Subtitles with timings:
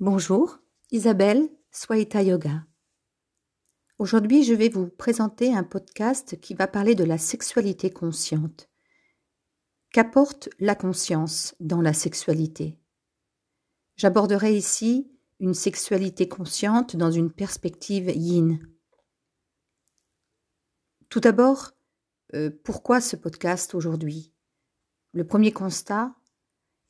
[0.00, 0.60] Bonjour,
[0.92, 2.64] Isabelle, Swaita Yoga.
[3.98, 8.70] Aujourd'hui, je vais vous présenter un podcast qui va parler de la sexualité consciente.
[9.90, 12.78] Qu'apporte la conscience dans la sexualité?
[13.96, 15.10] J'aborderai ici
[15.40, 18.60] une sexualité consciente dans une perspective yin.
[21.08, 21.72] Tout d'abord,
[22.34, 24.32] euh, pourquoi ce podcast aujourd'hui?
[25.10, 26.14] Le premier constat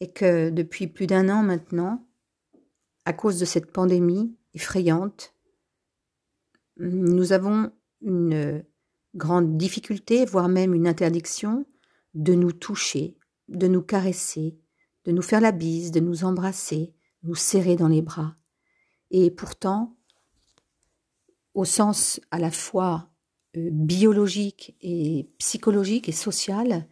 [0.01, 2.05] est que depuis plus d'un an maintenant,
[3.09, 5.33] à cause de cette pandémie effrayante,
[6.77, 7.73] nous avons
[8.03, 8.63] une
[9.15, 11.65] grande difficulté, voire même une interdiction,
[12.13, 13.17] de nous toucher,
[13.49, 14.59] de nous caresser,
[15.07, 18.37] de nous faire la bise, de nous embrasser, nous serrer dans les bras.
[19.11, 19.97] Et pourtant,
[21.55, 23.09] au sens à la fois
[23.57, 26.87] euh, biologique et psychologique et social,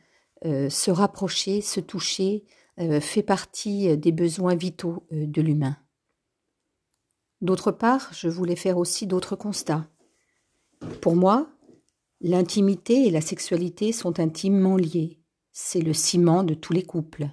[0.47, 2.47] euh, se rapprocher, se toucher,
[2.79, 5.77] euh, fait partie des besoins vitaux de l'humain.
[7.41, 9.89] D'autre part, je voulais faire aussi d'autres constats.
[11.01, 11.51] Pour moi,
[12.21, 15.21] l'intimité et la sexualité sont intimement liées.
[15.53, 17.29] C'est le ciment de tous les couples.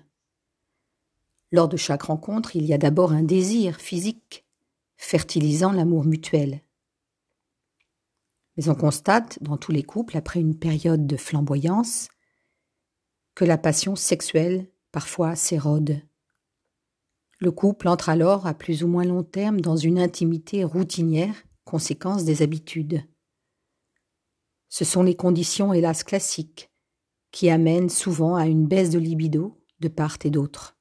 [1.52, 4.46] Lors de chaque rencontre, il y a d'abord un désir physique,
[4.98, 6.62] fertilisant l'amour mutuel.
[8.58, 12.10] Mais on constate, dans tous les couples, après une période de flamboyance,
[13.36, 16.02] que la passion sexuelle parfois s'érode.
[17.44, 22.24] Le couple entre alors à plus ou moins long terme dans une intimité routinière, conséquence
[22.24, 23.04] des habitudes.
[24.70, 26.72] Ce sont les conditions hélas classiques
[27.32, 30.78] qui amènent souvent à une baisse de libido de part et d'autre.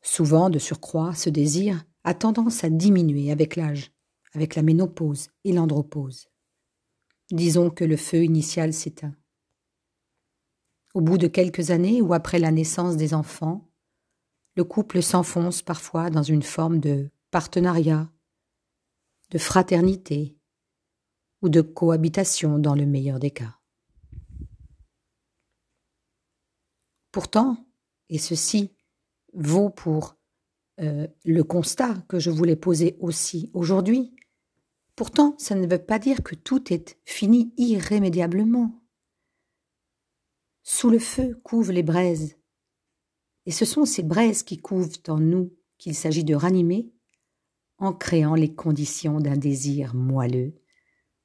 [0.00, 3.92] Souvent, de surcroît, ce désir a tendance à diminuer avec l'âge,
[4.32, 6.28] avec la ménopause et l'andropause.
[7.30, 9.14] Disons que le feu initial s'éteint.
[10.94, 13.69] Au bout de quelques années ou après la naissance des enfants,
[14.56, 18.10] le couple s'enfonce parfois dans une forme de partenariat,
[19.30, 20.36] de fraternité
[21.42, 23.58] ou de cohabitation dans le meilleur des cas.
[27.12, 27.66] Pourtant,
[28.08, 28.72] et ceci
[29.32, 30.16] vaut pour
[30.80, 34.14] euh, le constat que je voulais poser aussi aujourd'hui,
[34.96, 38.82] pourtant ça ne veut pas dire que tout est fini irrémédiablement.
[40.62, 42.39] Sous le feu couvent les braises,
[43.46, 46.92] et ce sont ces braises qui couvent en nous qu'il s'agit de ranimer
[47.78, 50.54] en créant les conditions d'un désir moelleux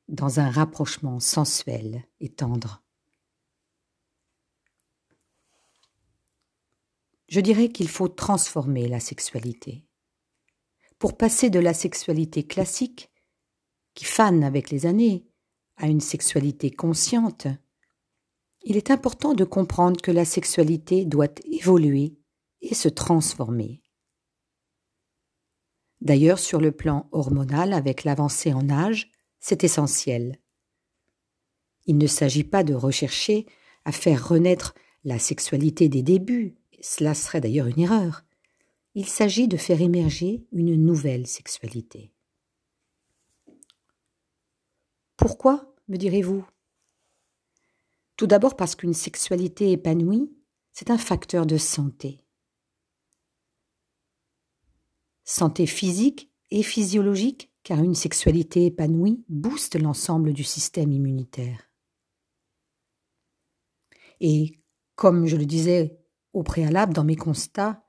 [0.07, 2.81] dans un rapprochement sensuel et tendre.
[7.27, 9.83] Je dirais qu'il faut transformer la sexualité.
[10.99, 13.11] Pour passer de la sexualité classique,
[13.93, 15.27] qui fane avec les années,
[15.77, 17.47] à une sexualité consciente,
[18.65, 22.17] il est important de comprendre que la sexualité doit évoluer
[22.61, 23.83] et se transformer.
[26.01, 30.39] D'ailleurs, sur le plan hormonal, avec l'avancée en âge, c'est essentiel.
[31.85, 33.45] Il ne s'agit pas de rechercher
[33.85, 38.25] à faire renaître la sexualité des débuts, cela serait d'ailleurs une erreur.
[38.95, 42.11] Il s'agit de faire émerger une nouvelle sexualité.
[45.17, 46.45] Pourquoi, me direz-vous?
[48.15, 50.31] Tout d'abord parce qu'une sexualité épanouie,
[50.71, 52.21] c'est un facteur de santé.
[55.23, 61.71] Santé physique et physiologique, car une sexualité épanouie booste l'ensemble du système immunitaire.
[64.21, 64.59] Et
[64.95, 65.99] comme je le disais
[66.33, 67.83] au préalable dans mes constats,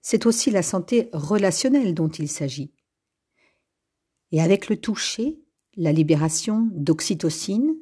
[0.00, 2.72] c'est aussi la santé relationnelle dont il s'agit.
[4.32, 5.40] Et avec le toucher,
[5.76, 7.76] la libération d'oxytocine,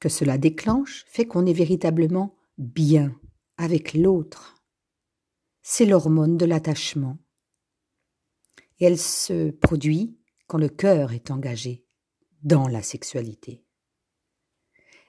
[0.00, 3.14] que cela déclenche fait qu'on est véritablement bien
[3.56, 4.56] avec l'autre.
[5.62, 7.18] C'est l'hormone de l'attachement.
[8.78, 11.84] Et elle se produit quand le cœur est engagé
[12.42, 13.62] dans la sexualité.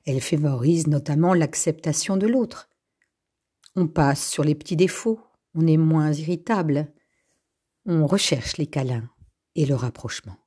[0.05, 2.69] Elle favorise notamment l'acceptation de l'autre.
[3.75, 5.21] On passe sur les petits défauts,
[5.53, 6.93] on est moins irritable,
[7.85, 9.09] on recherche les câlins
[9.55, 10.40] et le rapprochement.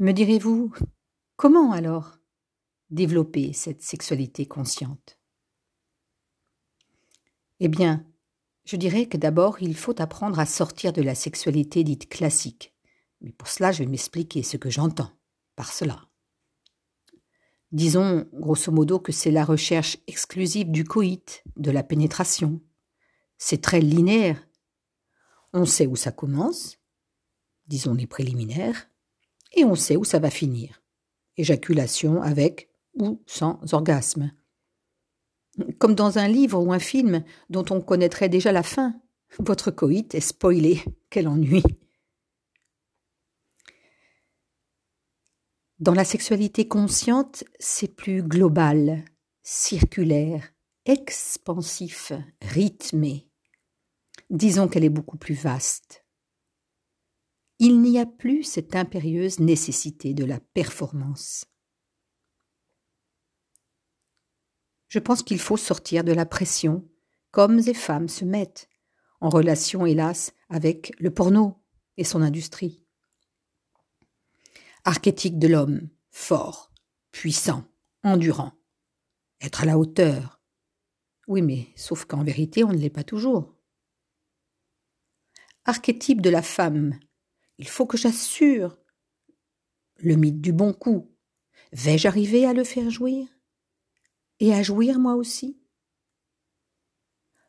[0.00, 0.72] Me direz-vous,
[1.36, 2.16] comment alors
[2.88, 5.18] développer cette sexualité consciente?
[7.58, 8.06] Eh bien,
[8.64, 12.74] je dirais que d'abord il faut apprendre à sortir de la sexualité dite classique.
[13.20, 15.12] Mais pour cela, je vais m'expliquer ce que j'entends
[15.54, 16.08] par cela.
[17.70, 22.62] Disons, grosso modo, que c'est la recherche exclusive du coït, de la pénétration.
[23.36, 24.48] C'est très linéaire.
[25.52, 26.78] On sait où ça commence,
[27.66, 28.89] disons les préliminaires,
[29.52, 30.82] et on sait où ça va finir.
[31.36, 34.32] Éjaculation avec ou sans orgasme.
[35.78, 38.94] Comme dans un livre ou un film dont on connaîtrait déjà la fin.
[39.38, 40.82] Votre coït est spoilé.
[41.08, 41.62] Quel ennui.
[45.78, 49.02] Dans la sexualité consciente, c'est plus global,
[49.42, 50.52] circulaire,
[50.84, 52.12] expansif,
[52.42, 53.26] rythmé.
[54.28, 55.99] Disons qu'elle est beaucoup plus vaste.
[57.62, 61.44] Il n'y a plus cette impérieuse nécessité de la performance.
[64.88, 66.88] Je pense qu'il faut sortir de la pression
[67.32, 68.70] qu'hommes et femmes se mettent,
[69.20, 71.62] en relation hélas avec le porno
[71.98, 72.82] et son industrie.
[74.84, 76.72] Archétype de l'homme, fort,
[77.12, 77.70] puissant,
[78.02, 78.52] endurant,
[79.42, 80.40] être à la hauteur.
[81.28, 83.54] Oui, mais sauf qu'en vérité, on ne l'est pas toujours.
[85.66, 86.98] Archétype de la femme,
[87.60, 88.78] il faut que j'assure.
[89.96, 91.14] Le mythe du bon coup.
[91.72, 93.28] Vais-je arriver à le faire jouir
[94.40, 95.60] Et à jouir moi aussi?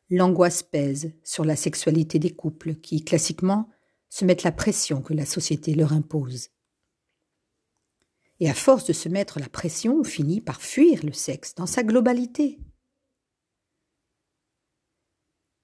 [0.10, 3.70] L'angoisse pèse sur la sexualité des couples qui, classiquement,
[4.10, 6.50] se mettent la pression que la société leur impose.
[8.42, 11.66] Et à force de se mettre la pression, on finit par fuir le sexe dans
[11.66, 12.60] sa globalité.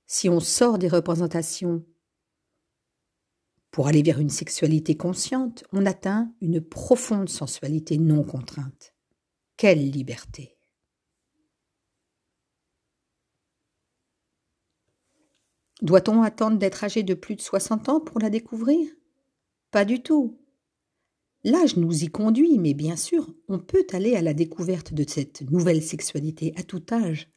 [0.06, 1.86] Si on sort des représentations
[3.72, 8.94] pour aller vers une sexualité consciente, on atteint une profonde sensualité non contrainte.
[9.56, 10.58] Quelle liberté
[15.82, 18.90] Doit-on attendre d'être âgé de plus de 60 ans pour la découvrir?
[19.70, 20.40] Pas du tout.
[21.44, 25.44] L'âge nous y conduit, mais bien sûr, on peut aller à la découverte de cette
[25.50, 27.32] nouvelle sexualité à tout âge.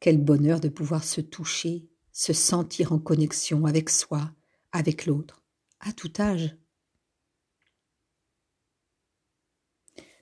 [0.00, 4.32] Quel bonheur de pouvoir se toucher, se sentir en connexion avec soi,
[4.72, 5.42] avec l'autre,
[5.80, 6.56] à tout âge.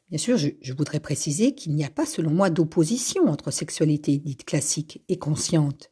[0.09, 4.45] Bien sûr, je, voudrais préciser qu'il n'y a pas, selon moi, d'opposition entre sexualité dite
[4.45, 5.91] classique et consciente.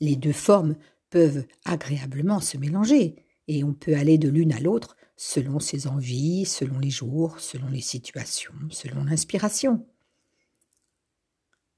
[0.00, 0.76] Les deux formes
[1.08, 3.16] peuvent agréablement se mélanger,
[3.48, 7.68] et on peut aller de l'une à l'autre selon ses envies, selon les jours, selon
[7.68, 9.86] les situations, selon l'inspiration.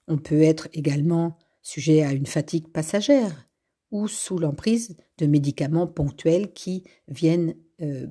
[0.08, 3.45] On peut être également sujet à une fatigue passagère,
[3.91, 8.06] ou sous l'emprise de médicaments ponctuels qui viennent euh,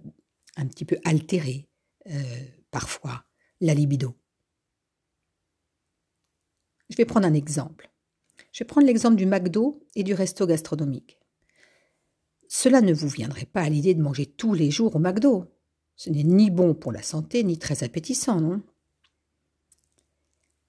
[0.55, 1.67] un petit peu altérer
[2.07, 3.25] euh, parfois
[3.61, 4.15] la libido.
[6.89, 7.91] Je vais prendre un exemple.
[8.51, 11.19] Je vais prendre l'exemple du McDo et du resto gastronomique.
[12.47, 15.45] Cela ne vous viendrait pas à l'idée de manger tous les jours au McDo.
[15.95, 18.61] Ce n'est ni bon pour la santé, ni très appétissant, non?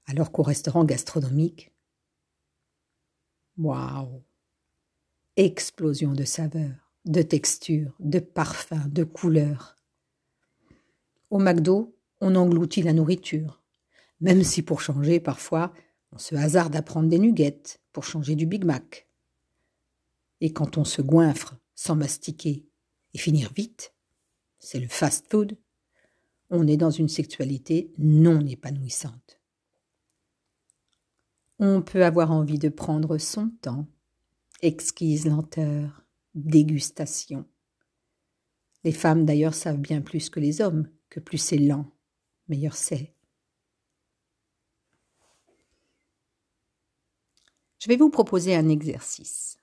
[0.06, 1.73] Alors qu'au restaurant gastronomique,
[3.59, 4.23] waouh
[5.37, 9.77] explosion de saveurs, de textures, de parfums, de couleurs.
[11.31, 13.62] Au McDo, on engloutit la nourriture,
[14.21, 15.75] même si pour changer, parfois,
[16.12, 19.09] on se hasarde à prendre des nuggets pour changer du Big Mac.
[20.41, 22.67] Et quand on se goinfre sans mastiquer
[23.12, 23.93] et finir vite,
[24.59, 25.59] c'est le fast food,
[26.49, 29.41] on est dans une sexualité non épanouissante.
[31.59, 33.87] On peut avoir envie de prendre son temps,
[34.66, 36.04] exquise lenteur,
[36.34, 37.46] dégustation.
[38.84, 41.90] Les femmes d'ailleurs savent bien plus que les hommes que plus c'est lent,
[42.48, 43.14] meilleur c'est.
[47.78, 49.58] Je vais vous proposer un exercice.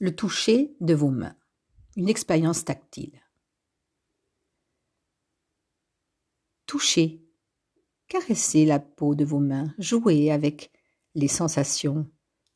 [0.00, 1.36] Le toucher de vos mains.
[1.96, 3.20] Une expérience tactile.
[6.64, 7.22] Touchez,
[8.08, 10.70] caressez la peau de vos mains, jouez avec
[11.14, 12.08] les sensations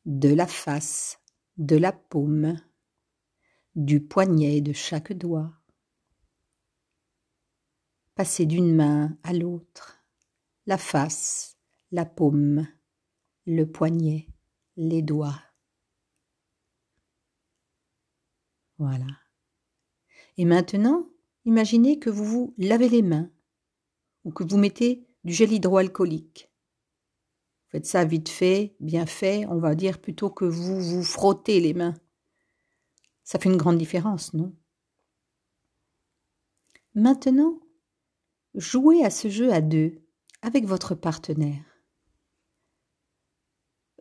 [0.05, 1.19] de la face,
[1.57, 2.59] de la paume,
[3.75, 5.53] du poignet de chaque doigt.
[8.15, 10.03] Passez d'une main à l'autre,
[10.65, 11.57] la face,
[11.91, 12.67] la paume,
[13.45, 14.27] le poignet,
[14.75, 15.41] les doigts.
[18.77, 19.07] Voilà.
[20.37, 21.09] Et maintenant,
[21.45, 23.31] imaginez que vous vous lavez les mains
[24.25, 26.51] ou que vous mettez du gel hydroalcoolique
[27.75, 31.73] Faites ça vite fait, bien fait, on va dire plutôt que vous vous frottez les
[31.73, 31.93] mains.
[33.25, 34.55] Ça fait une grande différence, non?
[36.93, 37.59] Maintenant,
[38.53, 40.01] jouez à ce jeu à deux
[40.41, 41.65] avec votre partenaire.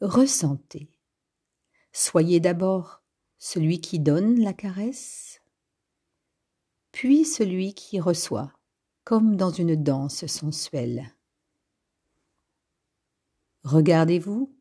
[0.00, 0.96] Ressentez.
[1.90, 3.02] Soyez d'abord
[3.38, 5.40] celui qui donne la caresse,
[6.92, 8.52] puis celui qui reçoit,
[9.02, 11.12] comme dans une danse sensuelle.
[13.64, 14.54] Regardez-vous,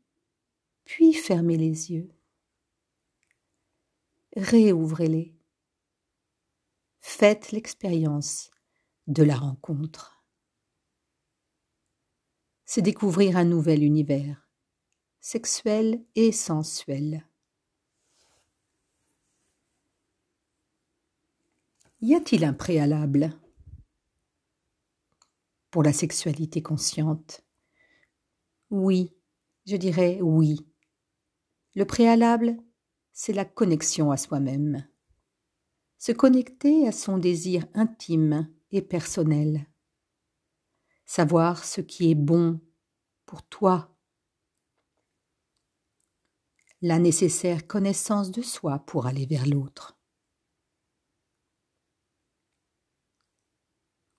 [0.85, 2.09] puis fermez les yeux.
[4.37, 5.35] Réouvrez-les.
[7.01, 8.49] Faites l'expérience
[9.07, 10.23] de la rencontre.
[12.65, 14.49] C'est découvrir un nouvel univers,
[15.19, 17.27] sexuelle et sensuelle.
[21.99, 23.37] Y a-t-il un préalable
[25.71, 27.42] pour la sexualité consciente?
[28.73, 29.15] Oui,
[29.67, 30.65] je dirais oui.
[31.75, 32.57] Le préalable,
[33.11, 34.89] c'est la connexion à soi-même.
[35.99, 39.67] Se connecter à son désir intime et personnel.
[41.05, 42.61] Savoir ce qui est bon
[43.27, 43.95] pour toi.
[46.81, 49.99] La nécessaire connaissance de soi pour aller vers l'autre.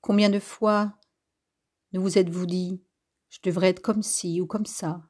[0.01, 0.97] Combien de fois
[1.93, 2.85] ne vous êtes-vous dit
[3.35, 5.03] je devrais être comme ci ou comme ça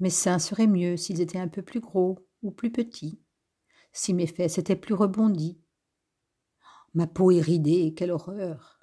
[0.00, 3.20] Mes seins seraient mieux s'ils étaient un peu plus gros ou plus petits,
[3.92, 5.60] si mes fesses étaient plus rebondies.
[6.94, 8.80] Ma peau est ridée, quelle horreur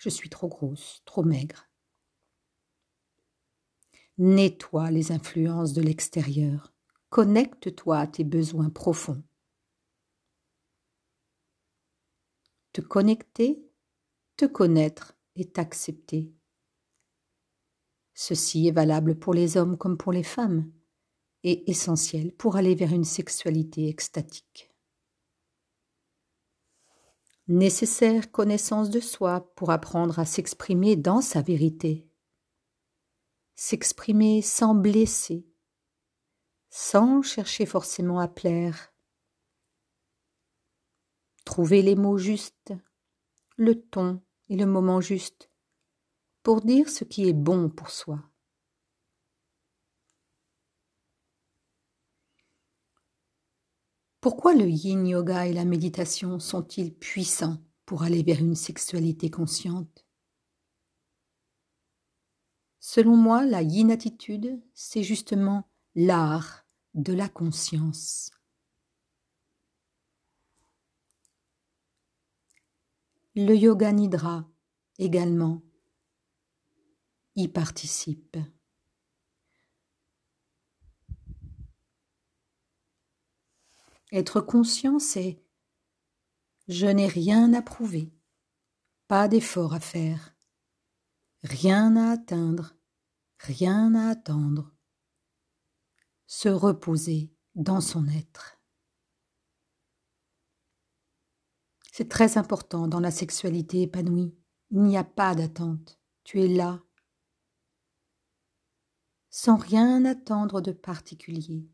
[0.00, 1.68] Je suis trop grosse, trop maigre.
[4.18, 6.72] Nettoie les influences de l'extérieur.
[7.10, 9.22] Connecte-toi à tes besoins profonds.
[12.72, 13.70] Te connecter,
[14.36, 16.34] te connaître et t'accepter.
[18.22, 20.70] Ceci est valable pour les hommes comme pour les femmes
[21.42, 24.70] et essentiel pour aller vers une sexualité extatique.
[27.48, 32.10] Nécessaire connaissance de soi pour apprendre à s'exprimer dans sa vérité,
[33.54, 35.48] s'exprimer sans blesser,
[36.68, 38.92] sans chercher forcément à plaire,
[41.46, 42.74] trouver les mots justes,
[43.56, 45.49] le ton et le moment juste
[46.42, 48.22] pour dire ce qui est bon pour soi.
[54.20, 60.04] Pourquoi le yin yoga et la méditation sont-ils puissants pour aller vers une sexualité consciente?
[62.80, 68.30] Selon moi, la yin attitude, c'est justement l'art de la conscience.
[73.34, 74.46] Le yoga nidra
[74.98, 75.62] également
[77.36, 78.36] y participe.
[84.12, 85.42] Être conscient, c'est
[86.68, 88.12] je n'ai rien à prouver,
[89.08, 90.36] pas d'effort à faire,
[91.42, 92.76] rien à atteindre,
[93.38, 94.72] rien à attendre.
[96.26, 98.60] Se reposer dans son être.
[101.90, 104.32] C'est très important dans la sexualité épanouie.
[104.70, 105.98] Il n'y a pas d'attente.
[106.22, 106.80] Tu es là,
[109.30, 111.70] sans rien attendre de particulier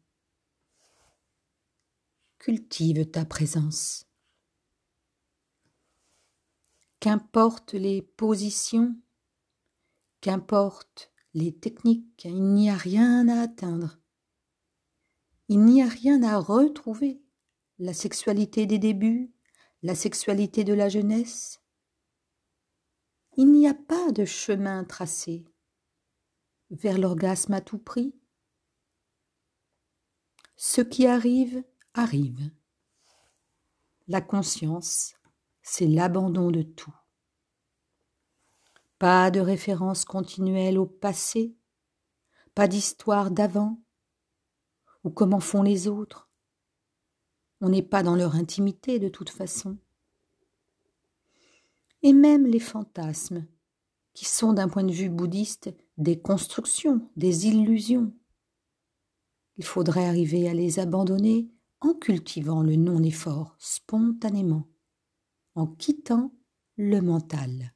[2.47, 4.07] cultive ta présence.
[7.01, 8.95] Qu'importe les positions,
[10.21, 13.99] qu'importe les techniques, il n'y a rien à atteindre.
[15.49, 17.21] Il n'y a rien à retrouver.
[17.81, 19.35] La sexualité des débuts,
[19.83, 21.61] la sexualité de la jeunesse.
[23.37, 25.45] Il n'y a pas de chemin tracé
[26.71, 28.15] vers l'orgasme à tout prix?
[30.57, 31.63] Ce qui arrive
[31.95, 32.51] arrive.
[34.09, 35.15] La conscience,
[35.63, 36.95] c'est l'abandon de tout.
[38.99, 41.57] Pas de référence continuelle au passé,
[42.55, 43.83] pas d'histoire d'avant,
[45.05, 46.31] ou comment font les autres.
[47.61, 49.79] On n'est pas dans leur intimité de toute façon.
[52.03, 53.47] Et même les fantasmes,
[54.17, 58.15] qui sont d'un point de vue bouddhiste des constructions, des illusions.
[59.59, 64.67] Il faudrait arriver à les abandonner en cultivant le non-effort spontanément,
[65.55, 66.33] en quittant
[66.79, 67.75] le mental.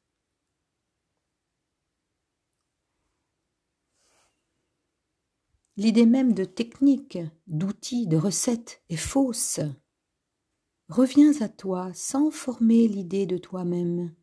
[5.77, 7.19] L'idée même de technique,
[7.49, 9.61] d'outils, de recettes est fausse.
[10.89, 14.15] Reviens à toi sans former l'idée de toi-même.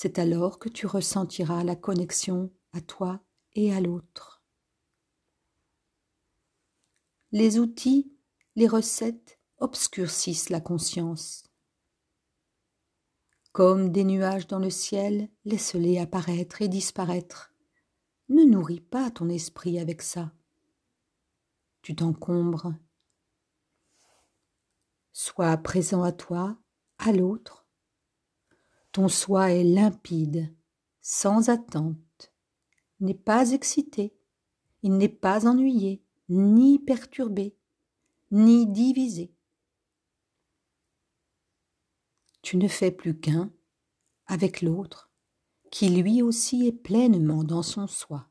[0.00, 3.20] C'est alors que tu ressentiras la connexion à toi
[3.54, 4.44] et à l'autre.
[7.32, 8.12] Les outils
[8.54, 11.42] les recettes obscurcissent la conscience.
[13.50, 17.52] Comme des nuages dans le ciel, laisse-les apparaître et disparaître.
[18.28, 20.30] Ne nourris pas ton esprit avec ça.
[21.82, 22.72] Tu t'encombres.
[25.10, 26.56] Sois présent à toi,
[26.98, 27.67] à l'autre.
[28.98, 30.52] Ton soi est limpide,
[31.00, 32.32] sans attente,
[32.98, 34.12] n'est pas excité,
[34.82, 37.56] il n'est pas ennuyé, ni perturbé
[38.32, 39.32] ni divisé.
[42.42, 43.52] Tu ne fais plus qu'un
[44.26, 45.12] avec l'autre,
[45.70, 48.28] qui lui aussi est pleinement dans son soi.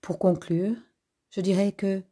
[0.00, 0.74] Pour conclure,
[1.30, 2.02] je dirais que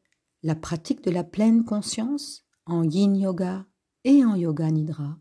[0.44, 3.66] la pratique de la pleine conscience en yin yoga
[4.04, 5.18] et en yoga nidra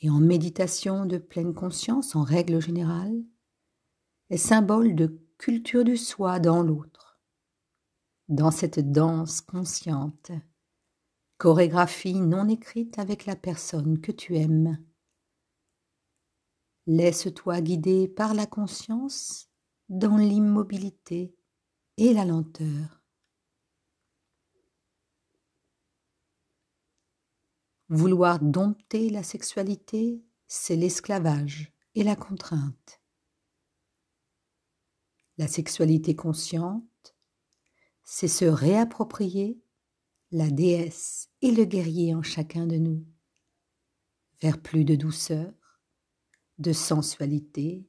[0.00, 3.24] et en méditation de pleine conscience en règle générale
[4.30, 7.20] est symbole de culture du soi dans l'autre,
[8.28, 10.32] dans cette danse consciente,
[11.38, 14.78] chorégraphie non écrite avec la personne que tu aimes.
[16.86, 19.48] Laisse-toi guider par la conscience
[19.88, 21.34] dans l'immobilité
[21.96, 23.05] et la lenteur.
[27.88, 33.00] Vouloir dompter la sexualité, c'est l'esclavage et la contrainte.
[35.38, 37.14] La sexualité consciente,
[38.02, 39.60] c'est se réapproprier
[40.32, 43.06] la déesse et le guerrier en chacun de nous,
[44.40, 45.52] vers plus de douceur,
[46.58, 47.86] de sensualité,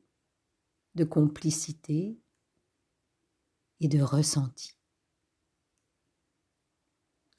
[0.94, 2.20] de complicité
[3.80, 4.78] et de ressenti.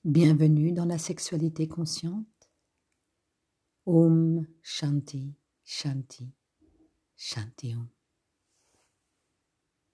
[0.05, 2.38] Bienvenue dans la sexualité consciente.
[3.89, 6.35] Om Shanti Shanti
[7.17, 7.98] Shanti Om.